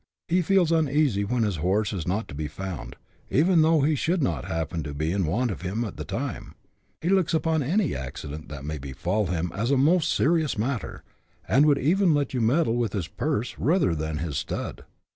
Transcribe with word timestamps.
He 0.27 0.41
feels 0.41 0.71
uneasy 0.71 1.23
when 1.23 1.43
his 1.43 1.57
horse 1.57 1.93
is 1.93 2.07
not 2.07 2.27
to 2.27 2.33
be 2.33 2.47
found, 2.47 2.95
even 3.29 3.61
though 3.61 3.81
he 3.81 3.93
should 3.93 4.23
not 4.23 4.45
happen 4.45 4.81
to 4.81 4.95
be 4.95 5.11
in 5.11 5.27
want 5.27 5.51
of 5.51 5.61
him 5.61 5.85
at 5.85 5.95
the 5.97 6.03
time; 6.03 6.55
he 7.01 7.09
looks 7.09 7.35
upon 7.35 7.61
any 7.61 7.93
accident 7.93 8.49
that 8.49 8.65
may 8.65 8.79
befall 8.79 9.27
him 9.27 9.51
as 9.53 9.69
a 9.69 9.77
most 9.77 10.11
serious 10.11 10.55
matteT, 10.57 11.01
and 11.47 11.67
would 11.67 11.77
even 11.77 12.15
let 12.15 12.33
you 12.33 12.41
meddle 12.41 12.77
with 12.77 12.93
his 12.93 13.07
purse 13.07 13.53
rather 13.59 13.93
than 13.93 14.17
his 14.17 14.39
stud. 14.39 14.85